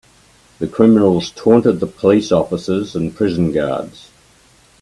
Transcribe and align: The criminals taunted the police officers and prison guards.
The 0.57 0.67
criminals 0.67 1.29
taunted 1.29 1.79
the 1.79 1.85
police 1.85 2.31
officers 2.31 2.95
and 2.95 3.15
prison 3.15 3.51
guards. 3.51 4.09